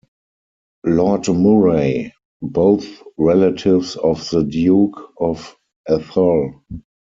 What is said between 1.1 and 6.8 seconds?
Murray, both relatives of the Duke of Atholl.